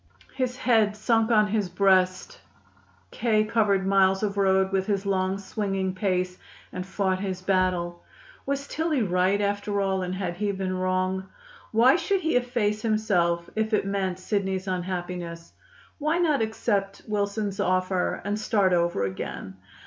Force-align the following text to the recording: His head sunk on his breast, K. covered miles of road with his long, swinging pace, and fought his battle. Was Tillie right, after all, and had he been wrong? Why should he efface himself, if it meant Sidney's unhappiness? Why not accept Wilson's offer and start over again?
His 0.33 0.57
head 0.57 0.97
sunk 0.97 1.29
on 1.29 1.45
his 1.49 1.69
breast, 1.69 2.39
K. 3.11 3.43
covered 3.43 3.85
miles 3.85 4.23
of 4.23 4.35
road 4.35 4.71
with 4.71 4.87
his 4.87 5.05
long, 5.05 5.37
swinging 5.37 5.93
pace, 5.93 6.39
and 6.73 6.83
fought 6.83 7.19
his 7.19 7.43
battle. 7.43 8.03
Was 8.43 8.67
Tillie 8.67 9.03
right, 9.03 9.39
after 9.39 9.79
all, 9.79 10.01
and 10.01 10.15
had 10.15 10.37
he 10.37 10.51
been 10.53 10.75
wrong? 10.75 11.27
Why 11.71 11.97
should 11.97 12.21
he 12.21 12.35
efface 12.35 12.81
himself, 12.81 13.47
if 13.55 13.75
it 13.75 13.85
meant 13.85 14.17
Sidney's 14.17 14.65
unhappiness? 14.67 15.53
Why 15.99 16.17
not 16.17 16.41
accept 16.41 17.03
Wilson's 17.07 17.59
offer 17.59 18.23
and 18.25 18.39
start 18.39 18.73
over 18.73 19.03
again? 19.03 19.55